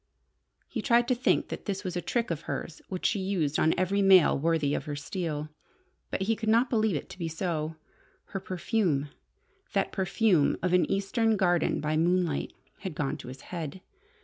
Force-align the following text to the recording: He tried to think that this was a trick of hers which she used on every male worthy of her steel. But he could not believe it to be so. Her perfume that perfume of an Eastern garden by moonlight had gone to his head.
He 0.67 0.81
tried 0.81 1.07
to 1.09 1.13
think 1.13 1.49
that 1.49 1.65
this 1.65 1.83
was 1.83 1.95
a 1.95 2.01
trick 2.01 2.31
of 2.31 2.41
hers 2.49 2.81
which 2.87 3.05
she 3.05 3.19
used 3.19 3.59
on 3.59 3.75
every 3.77 4.01
male 4.01 4.35
worthy 4.35 4.73
of 4.73 4.85
her 4.85 4.95
steel. 4.95 5.49
But 6.09 6.23
he 6.23 6.35
could 6.35 6.49
not 6.49 6.71
believe 6.71 6.95
it 6.95 7.07
to 7.09 7.19
be 7.19 7.27
so. 7.27 7.75
Her 8.29 8.39
perfume 8.39 9.09
that 9.73 9.91
perfume 9.91 10.57
of 10.63 10.73
an 10.73 10.89
Eastern 10.89 11.37
garden 11.37 11.79
by 11.81 11.97
moonlight 11.97 12.51
had 12.79 12.95
gone 12.95 13.15
to 13.17 13.27
his 13.27 13.41
head. 13.41 13.79